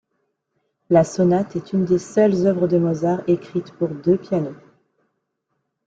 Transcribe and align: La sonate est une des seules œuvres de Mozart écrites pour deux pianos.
La 0.89 1.03
sonate 1.03 1.55
est 1.55 1.73
une 1.73 1.85
des 1.85 1.99
seules 1.99 2.47
œuvres 2.47 2.67
de 2.67 2.79
Mozart 2.79 3.21
écrites 3.27 3.71
pour 3.73 3.89
deux 3.89 4.17
pianos. 4.17 4.57